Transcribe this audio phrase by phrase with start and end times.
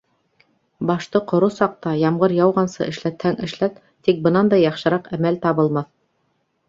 [0.91, 5.91] Башты ҡоро саҡта, ямғыр яуғансы эшләтһәң эшләт, тик бынан да яҡшыраҡ әмәл табылмаҫ!